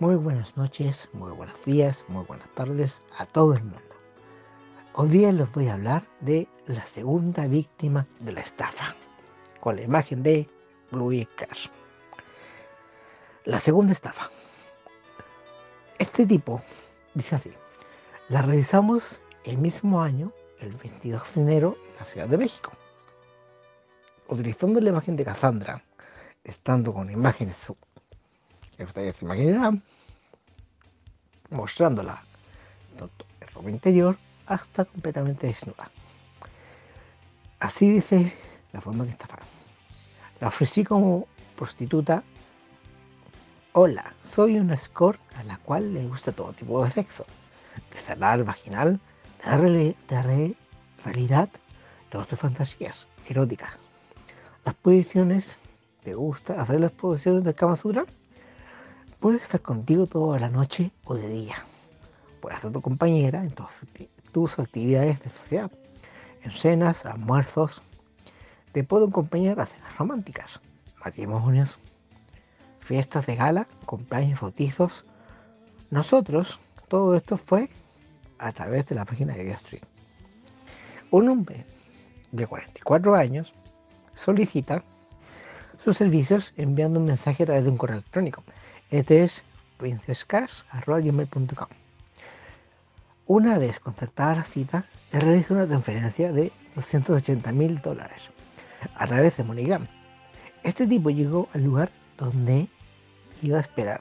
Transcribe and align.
Muy 0.00 0.16
buenas 0.16 0.56
noches, 0.56 1.10
muy 1.12 1.30
buenos 1.32 1.62
días, 1.66 2.06
muy 2.08 2.24
buenas 2.24 2.48
tardes 2.54 3.02
a 3.18 3.26
todo 3.26 3.52
el 3.52 3.62
mundo. 3.62 3.82
Hoy 4.94 5.10
día 5.10 5.30
les 5.30 5.52
voy 5.52 5.68
a 5.68 5.74
hablar 5.74 6.04
de 6.22 6.48
la 6.66 6.86
segunda 6.86 7.46
víctima 7.46 8.06
de 8.18 8.32
la 8.32 8.40
estafa, 8.40 8.96
con 9.60 9.76
la 9.76 9.82
imagen 9.82 10.22
de 10.22 10.48
Louis 10.90 11.28
Cash. 11.36 11.68
La 13.44 13.60
segunda 13.60 13.92
estafa. 13.92 14.30
Este 15.98 16.24
tipo 16.24 16.62
dice 17.12 17.36
así, 17.36 17.52
la 18.30 18.40
revisamos 18.40 19.20
el 19.44 19.58
mismo 19.58 20.00
año, 20.00 20.32
el 20.60 20.72
22 20.76 21.34
de 21.34 21.40
enero, 21.42 21.76
en 21.90 21.96
la 21.98 22.04
Ciudad 22.06 22.26
de 22.26 22.38
México. 22.38 22.72
Utilizando 24.28 24.80
la 24.80 24.88
imagen 24.88 25.16
de 25.16 25.26
Cassandra, 25.26 25.84
estando 26.42 26.94
con 26.94 27.10
imágenes 27.10 27.58
ustedes 28.84 29.16
se 29.16 29.24
imaginarán, 29.24 29.82
mostrándola 31.50 32.22
tanto 32.98 33.24
el 33.40 33.48
ropa 33.48 33.70
interior 33.70 34.16
hasta 34.46 34.84
completamente 34.84 35.46
desnuda. 35.46 35.90
Así 37.60 37.90
dice 37.90 38.32
la 38.72 38.80
forma 38.80 39.04
que 39.04 39.10
estafaron. 39.10 39.46
La 40.40 40.48
ofrecí 40.48 40.84
como 40.84 41.26
prostituta. 41.56 42.22
Hola, 43.72 44.14
soy 44.22 44.58
una 44.58 44.74
escort 44.74 45.20
a 45.36 45.44
la 45.44 45.58
cual 45.58 45.94
le 45.94 46.06
gusta 46.06 46.32
todo 46.32 46.52
tipo 46.52 46.82
de 46.84 46.90
sexo, 46.90 47.24
el 48.34 48.44
vaginal, 48.44 48.98
de, 49.44 49.94
de 50.08 50.54
realidad, 51.04 51.48
de 52.10 52.18
otras 52.18 52.40
fantasías 52.40 53.06
eróticas. 53.28 53.70
Las 54.64 54.74
posiciones, 54.74 55.56
¿te 56.02 56.14
gusta 56.14 56.60
hacer 56.60 56.80
las 56.80 56.92
posiciones 56.92 57.44
de 57.44 57.54
Kama 57.54 57.76
Sutra? 57.76 58.04
Puede 59.20 59.36
estar 59.36 59.60
contigo 59.60 60.06
toda 60.06 60.38
la 60.38 60.48
noche 60.48 60.92
o 61.04 61.14
de 61.14 61.28
día. 61.28 61.56
Puede 62.40 62.58
ser 62.58 62.72
tu 62.72 62.80
compañera 62.80 63.44
en 63.44 63.50
todas 63.50 63.74
tus 64.32 64.58
actividades 64.58 65.20
de 65.20 65.28
sociedad, 65.28 65.70
en 66.42 66.50
cenas, 66.50 67.04
almuerzos. 67.04 67.82
Te 68.72 68.82
puedo 68.82 69.08
acompañar 69.08 69.60
a 69.60 69.66
cenas 69.66 69.98
románticas, 69.98 70.58
matrimonios, 71.04 71.78
fiestas 72.80 73.26
de 73.26 73.36
gala, 73.36 73.68
cumpleaños, 73.84 74.40
bautizos. 74.40 75.04
Nosotros, 75.90 76.58
todo 76.88 77.14
esto 77.14 77.36
fue 77.36 77.68
a 78.38 78.52
través 78.52 78.86
de 78.86 78.94
la 78.94 79.04
página 79.04 79.34
de 79.34 79.50
Street. 79.50 79.82
Un 81.10 81.28
hombre 81.28 81.66
de 82.32 82.46
44 82.46 83.14
años 83.14 83.52
solicita 84.14 84.82
sus 85.84 85.98
servicios 85.98 86.54
enviando 86.56 87.00
un 87.00 87.04
mensaje 87.04 87.42
a 87.42 87.46
través 87.46 87.64
de 87.64 87.70
un 87.70 87.76
correo 87.76 87.98
electrónico 87.98 88.44
este 88.90 89.22
es 89.22 89.42
princescash.com. 89.78 91.68
Una 93.26 93.58
vez 93.58 93.78
concertada 93.78 94.34
la 94.34 94.44
cita, 94.44 94.84
he 95.12 95.20
realizado 95.20 95.56
una 95.56 95.68
transferencia 95.68 96.32
de 96.32 96.52
280 96.74 97.52
mil 97.52 97.80
dólares 97.80 98.30
a 98.94 99.06
través 99.06 99.36
de 99.36 99.44
MoneyGram. 99.44 99.86
Este 100.64 100.86
tipo 100.86 101.10
llegó 101.10 101.48
al 101.54 101.62
lugar 101.62 101.90
donde 102.18 102.68
iba 103.42 103.58
a 103.58 103.60
esperar, 103.60 104.00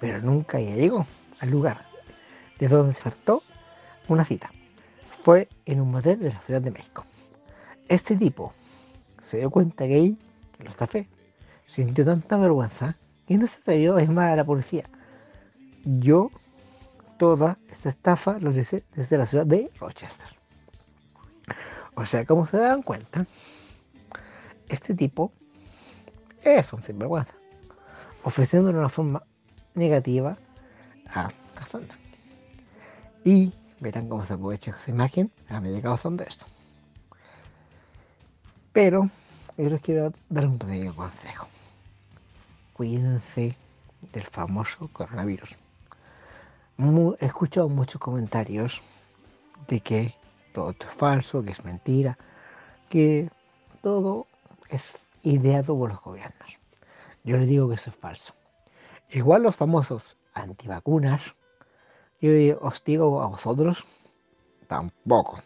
pero 0.00 0.20
nunca 0.20 0.60
llegó 0.60 1.06
al 1.40 1.50
lugar 1.50 1.84
desde 2.58 2.76
donde 2.76 2.94
se 2.94 3.12
una 4.08 4.24
cita. 4.24 4.52
Fue 5.24 5.48
en 5.66 5.80
un 5.80 5.90
motel 5.90 6.20
de 6.20 6.32
la 6.32 6.40
Ciudad 6.40 6.62
de 6.62 6.70
México. 6.70 7.04
Este 7.88 8.16
tipo 8.16 8.52
se 9.22 9.38
dio 9.38 9.50
cuenta 9.50 9.86
que 9.86 10.14
que 10.56 10.64
lo 10.64 10.70
estafé, 10.70 11.08
sintió 11.66 12.04
tanta 12.04 12.36
vergüenza 12.36 12.96
y 13.26 13.36
no 13.36 13.46
se 13.46 13.60
atrevió 13.60 13.96
a 13.96 14.02
llamar 14.02 14.30
a 14.30 14.36
la 14.36 14.44
policía. 14.44 14.84
Yo 15.84 16.30
toda 17.18 17.58
esta 17.70 17.88
estafa 17.88 18.38
lo 18.38 18.50
hice 18.50 18.84
desde 18.94 19.18
la 19.18 19.26
ciudad 19.26 19.46
de 19.46 19.70
Rochester. 19.78 20.26
O 21.94 22.04
sea, 22.04 22.24
como 22.24 22.46
se 22.46 22.58
dan 22.58 22.82
cuenta, 22.82 23.26
este 24.68 24.94
tipo 24.94 25.32
es 26.42 26.72
un 26.72 26.82
sinvergüenza, 26.82 27.34
ofreciendo 28.24 28.70
una 28.70 28.88
forma 28.88 29.22
negativa 29.74 30.36
a 31.06 31.30
Cassandra. 31.54 31.96
Y 33.24 33.52
verán 33.80 34.08
cómo 34.08 34.26
se 34.26 34.34
aprovecha 34.34 34.76
esa 34.78 34.90
imagen 34.90 35.30
a 35.48 35.60
medida 35.60 35.80
que 35.80 36.08
de 36.10 36.24
esto. 36.24 36.46
Pero 38.72 39.08
yo 39.56 39.70
les 39.70 39.80
quiero 39.80 40.12
dar 40.28 40.46
un 40.46 40.58
pequeño 40.58 40.94
consejo 40.96 41.46
cuídense 42.74 43.56
del 44.12 44.24
famoso 44.24 44.88
coronavirus. 44.92 45.56
he 47.20 47.24
escuchado 47.24 47.68
muchos 47.68 48.00
comentarios 48.00 48.82
de 49.68 49.80
que 49.80 50.14
todo 50.52 50.70
esto 50.70 50.86
es 50.88 50.94
falso, 50.94 51.42
que 51.42 51.52
es 51.52 51.64
mentira, 51.64 52.18
que 52.90 53.30
todo 53.80 54.26
es 54.68 54.98
ideado 55.22 55.76
por 55.78 55.90
los 55.90 56.02
gobiernos. 56.02 56.58
Yo 57.22 57.38
les 57.38 57.48
digo 57.48 57.68
que 57.68 57.76
eso 57.76 57.90
es 57.90 57.96
falso. 57.96 58.34
Igual 59.10 59.42
los 59.42 59.56
famosos 59.56 60.16
antivacunas, 60.34 61.22
yo 62.20 62.30
os 62.60 62.84
digo 62.84 63.22
a 63.22 63.26
vosotros, 63.26 63.86
tampoco. 64.66 65.42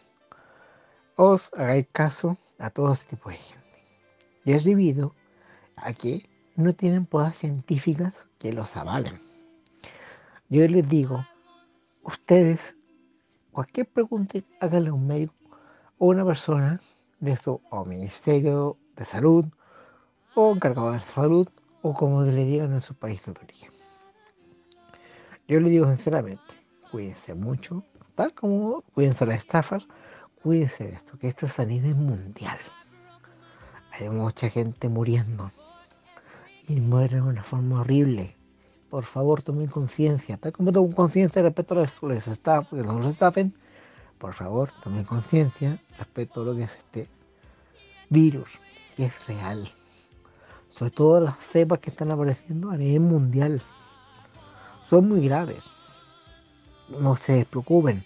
Os 1.15 1.51
hagáis 1.53 1.87
caso 1.91 2.37
a 2.57 2.69
todo 2.69 2.93
este 2.93 3.15
tipo 3.15 3.29
de 3.29 3.37
gente. 3.37 3.83
Y 4.45 4.53
es 4.53 4.63
debido 4.63 5.13
a 5.75 5.93
que 5.93 6.28
no 6.59 6.73
tienen 6.73 7.05
pruebas 7.05 7.37
científicas 7.37 8.13
que 8.37 8.51
los 8.51 8.75
avalen. 8.75 9.21
Yo 10.49 10.67
les 10.67 10.87
digo, 10.89 11.25
ustedes, 12.03 12.75
cualquier 13.51 13.87
pregunta, 13.87 14.39
háganle 14.59 14.89
a 14.89 14.93
un 14.93 15.07
médico 15.07 15.33
o 15.97 16.07
una 16.07 16.25
persona 16.25 16.81
de 17.21 17.37
su 17.37 17.61
o 17.69 17.85
ministerio 17.85 18.77
de 18.97 19.05
salud 19.05 19.45
o 20.35 20.53
encargado 20.53 20.91
de 20.91 20.99
salud 20.99 21.47
o 21.81 21.93
como 21.93 22.23
le 22.23 22.43
digan 22.43 22.73
en 22.73 22.81
su 22.81 22.93
país 22.93 23.23
de 23.25 23.31
origen. 23.41 23.71
Yo 25.47 25.61
le 25.61 25.69
digo 25.69 25.87
sinceramente, 25.87 26.43
cuídense 26.91 27.35
mucho, 27.35 27.85
tal 28.15 28.33
como 28.33 28.81
cuídense 28.93 29.25
las 29.25 29.37
estafas, 29.37 29.87
cuídense 30.43 30.87
de 30.87 30.93
esto, 30.95 31.17
que 31.17 31.29
esto 31.29 31.45
es 31.45 31.57
a 31.57 31.63
nivel 31.63 31.95
mundial. 31.95 32.57
Hay 33.93 34.09
mucha 34.09 34.49
gente 34.49 34.89
muriendo 34.89 35.51
y 36.69 36.79
mueren 36.79 37.23
de 37.23 37.29
una 37.29 37.43
forma 37.43 37.81
horrible. 37.81 38.35
Por 38.91 39.03
favor, 39.03 39.41
tomen 39.41 39.67
conciencia. 39.67 40.37
Tal 40.37 40.53
como 40.53 40.71
tomen 40.71 40.93
conciencia 40.93 41.41
respecto 41.41 41.73
a 41.73 41.81
les 41.81 41.99
que 41.99 42.83
los 42.83 43.05
estafen, 43.05 43.53
por 44.19 44.33
favor, 44.33 44.69
tomen 44.83 45.03
conciencia 45.03 45.81
respecto 45.97 46.41
a 46.41 46.45
lo 46.45 46.55
que 46.55 46.63
es 46.63 46.71
este 46.75 47.09
virus, 48.09 48.49
que 48.95 49.05
es 49.05 49.27
real. 49.27 49.71
Sobre 50.69 50.91
todo 50.91 51.21
las 51.21 51.39
cepas 51.39 51.79
que 51.79 51.89
están 51.89 52.11
apareciendo 52.11 52.69
a 52.69 52.77
nivel 52.77 53.01
mundial. 53.01 53.61
Son 54.87 55.09
muy 55.09 55.21
graves. 55.27 55.63
No 56.87 57.15
se 57.15 57.45
preocupen. 57.49 58.05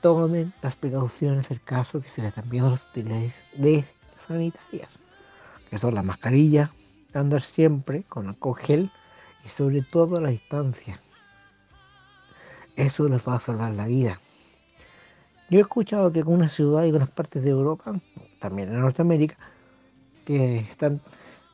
Tomen 0.00 0.52
las 0.62 0.76
precauciones 0.76 1.48
del 1.50 1.60
caso 1.62 2.00
que 2.00 2.08
se 2.08 2.22
les 2.22 2.30
están 2.30 2.44
pidiendo 2.44 2.70
las 2.70 2.84
utilidades 2.90 3.34
de 3.54 3.84
sanitarias, 4.26 4.88
que 5.70 5.78
son 5.78 5.94
la 5.94 6.02
mascarilla, 6.02 6.72
andar 7.18 7.42
siempre 7.42 8.04
con 8.04 8.28
alcohol 8.28 8.56
gel 8.56 8.90
y 9.44 9.48
sobre 9.48 9.82
todo 9.82 10.16
a 10.16 10.20
la 10.20 10.30
distancia. 10.30 11.00
Eso 12.76 13.08
les 13.08 13.26
va 13.26 13.36
a 13.36 13.40
salvar 13.40 13.72
la 13.74 13.86
vida. 13.86 14.20
Yo 15.50 15.58
he 15.58 15.62
escuchado 15.62 16.10
que 16.12 16.20
en 16.20 16.28
una 16.28 16.48
ciudad 16.48 16.84
y 16.84 16.88
en 16.88 16.96
unas 16.96 17.10
partes 17.10 17.42
de 17.42 17.50
Europa, 17.50 17.94
también 18.38 18.72
en 18.72 18.80
Norteamérica, 18.80 19.36
que 20.24 20.60
están 20.60 21.00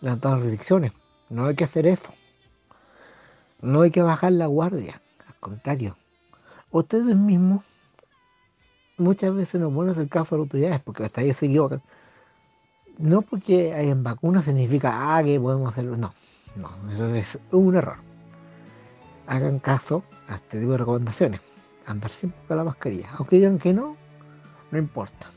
levantando 0.00 0.44
restricciones. 0.44 0.92
No 1.30 1.46
hay 1.46 1.56
que 1.56 1.64
hacer 1.64 1.86
eso. 1.86 2.14
No 3.60 3.80
hay 3.80 3.90
que 3.90 4.02
bajar 4.02 4.32
la 4.32 4.46
guardia. 4.46 5.00
Al 5.26 5.34
contrario. 5.40 5.96
Ustedes 6.70 7.16
mismos 7.16 7.64
muchas 8.98 9.34
veces 9.34 9.60
no 9.60 9.70
ponen 9.70 9.98
el 9.98 10.08
caso 10.08 10.34
de 10.34 10.38
las 10.38 10.46
autoridades 10.46 10.80
porque 10.80 11.04
hasta 11.04 11.22
ellos 11.22 11.36
se 11.36 11.46
equivocan 11.46 11.82
no 12.98 13.22
porque 13.22 13.72
hayan 13.74 14.02
vacunas 14.02 14.44
significa 14.44 15.16
ah, 15.16 15.22
que 15.22 15.38
podemos 15.40 15.72
hacerlo. 15.72 15.96
No, 15.96 16.12
no, 16.56 16.92
eso 16.92 17.14
es 17.14 17.38
un 17.52 17.76
error. 17.76 17.96
Hagan 19.26 19.58
caso 19.60 20.02
a 20.28 20.36
este 20.36 20.58
tipo 20.58 20.72
de 20.72 20.78
recomendaciones. 20.78 21.40
Andar 21.86 22.10
siempre 22.10 22.40
con 22.46 22.56
la 22.56 22.64
mascarilla. 22.64 23.08
Aunque 23.16 23.36
digan 23.36 23.58
que 23.58 23.72
no, 23.72 23.96
no 24.70 24.78
importa. 24.78 25.30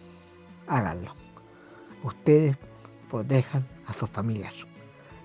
Háganlo. 0.67 1.13
Ustedes 2.03 2.57
protejan 3.09 3.65
a 3.87 3.93
sus 3.93 4.09
familias. 4.09 4.53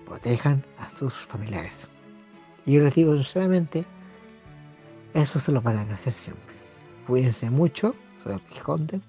Protejan 0.06 0.64
a 0.78 0.88
sus 0.96 1.14
familiares. 1.14 1.72
Y 2.64 2.72
yo 2.74 2.82
les 2.82 2.94
digo 2.94 3.14
sinceramente, 3.14 3.84
eso 5.14 5.40
se 5.40 5.52
lo 5.52 5.62
van 5.62 5.78
a 5.78 5.94
hacer 5.94 6.12
siempre. 6.12 6.54
Cuídense 7.06 7.48
mucho, 7.50 7.94
soy 8.22 8.34
el 8.34 9.02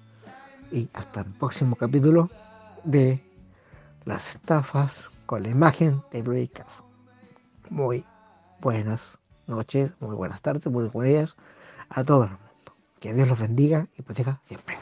y 0.70 0.88
hasta 0.92 1.20
el 1.20 1.26
próximo 1.26 1.76
capítulo 1.76 2.30
de 2.84 3.22
las 4.04 4.34
estafas 4.34 5.04
con 5.26 5.42
la 5.42 5.48
imagen 5.48 6.02
de 6.12 6.22
Breakers. 6.22 6.82
Muy 7.70 8.04
buenas 8.60 9.18
noches, 9.46 9.92
muy 10.00 10.14
buenas 10.14 10.40
tardes, 10.40 10.66
muy 10.66 10.88
buenos 10.88 11.04
días 11.04 11.36
a 11.90 12.04
todo 12.04 12.24
el 12.24 12.30
mundo. 12.30 12.44
Que 13.00 13.12
Dios 13.12 13.28
los 13.28 13.38
bendiga 13.38 13.88
y 13.96 14.02
proteja 14.02 14.40
siempre. 14.48 14.77